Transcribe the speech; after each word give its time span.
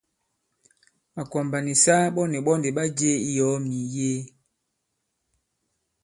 Màkwàmbà 1.15 1.57
nì 1.65 1.73
saa 1.83 2.05
ɓɔ 2.15 2.21
nì 2.31 2.37
ɓɔ 2.45 2.53
ndì 2.57 2.69
ɓa 2.77 2.83
jie 2.97 3.13
i 3.27 3.29
yɔ̀ɔ 3.37 3.55
mì 3.63 3.69
mìyee. 3.71 4.21